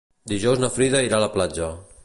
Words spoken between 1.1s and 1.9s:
a la platja.